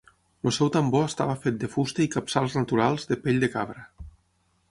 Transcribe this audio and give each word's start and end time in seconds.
El 0.49 0.53
seu 0.55 0.69
tambor 0.75 1.03
estava 1.09 1.35
fet 1.43 1.59
de 1.65 1.69
fusta 1.75 2.03
i 2.07 2.09
capçals 2.15 2.57
naturals 2.61 3.05
de 3.11 3.21
pell 3.27 3.39
de 3.47 3.51
cabra. 3.57 3.87